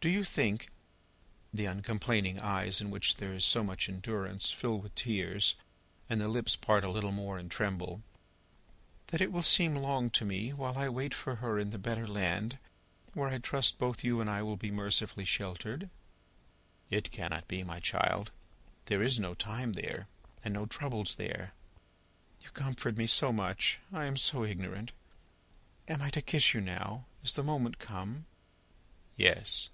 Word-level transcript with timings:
"Do 0.00 0.08
you 0.08 0.22
think:" 0.22 0.70
the 1.52 1.64
uncomplaining 1.66 2.38
eyes 2.38 2.80
in 2.80 2.88
which 2.88 3.16
there 3.16 3.34
is 3.34 3.44
so 3.44 3.64
much 3.64 3.88
endurance, 3.88 4.52
fill 4.52 4.78
with 4.78 4.94
tears, 4.94 5.56
and 6.08 6.20
the 6.20 6.28
lips 6.28 6.54
part 6.54 6.84
a 6.84 6.88
little 6.88 7.10
more 7.10 7.36
and 7.36 7.50
tremble: 7.50 8.02
"that 9.08 9.20
it 9.20 9.32
will 9.32 9.42
seem 9.42 9.74
long 9.74 10.08
to 10.10 10.24
me, 10.24 10.52
while 10.52 10.78
I 10.78 10.88
wait 10.88 11.14
for 11.14 11.36
her 11.42 11.58
in 11.58 11.70
the 11.70 11.80
better 11.80 12.06
land 12.06 12.58
where 13.12 13.28
I 13.28 13.38
trust 13.38 13.80
both 13.80 14.04
you 14.04 14.20
and 14.20 14.30
I 14.30 14.40
will 14.40 14.56
be 14.56 14.70
mercifully 14.70 15.24
sheltered?" 15.24 15.90
"It 16.90 17.10
cannot 17.10 17.48
be, 17.48 17.64
my 17.64 17.80
child; 17.80 18.30
there 18.86 19.02
is 19.02 19.18
no 19.18 19.34
Time 19.34 19.72
there, 19.72 20.06
and 20.44 20.54
no 20.54 20.66
trouble 20.66 21.02
there." 21.16 21.54
"You 22.40 22.50
comfort 22.50 22.96
me 22.96 23.08
so 23.08 23.32
much! 23.32 23.80
I 23.92 24.04
am 24.04 24.16
so 24.16 24.44
ignorant. 24.44 24.92
Am 25.88 26.00
I 26.02 26.10
to 26.10 26.22
kiss 26.22 26.54
you 26.54 26.60
now? 26.60 27.06
Is 27.24 27.34
the 27.34 27.42
moment 27.42 27.80
come?" 27.80 28.26
"Yes." 29.16 29.70